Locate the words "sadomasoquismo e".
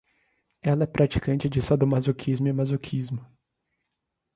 1.61-2.53